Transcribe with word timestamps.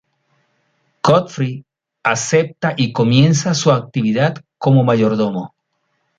Godfrey 1.03 1.63
acepta 2.03 2.73
y 2.75 2.91
comienza 2.91 3.53
su 3.53 3.71
actividad 3.71 4.33
como 4.57 4.83
mayordomo. 4.83 5.53